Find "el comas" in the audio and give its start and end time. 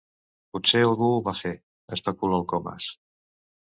2.41-2.89